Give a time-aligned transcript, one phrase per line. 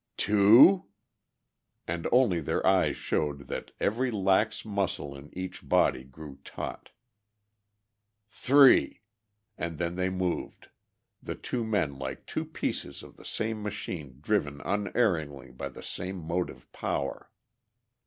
[0.17, 0.85] "Two,"
[1.87, 6.89] and only their eyes showed that every lax muscle in each body grew taut.
[8.27, 9.03] "Three,"
[9.59, 10.69] and then they moved,
[11.21, 16.15] the two men like two pieces of the same machine driven unerringly by the same
[16.17, 17.29] motive power.